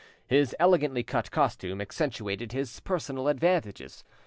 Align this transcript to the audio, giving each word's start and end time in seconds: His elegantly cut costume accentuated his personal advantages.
His 0.25 0.55
elegantly 0.57 1.03
cut 1.03 1.29
costume 1.29 1.79
accentuated 1.79 2.53
his 2.53 2.79
personal 2.79 3.27
advantages. 3.27 4.03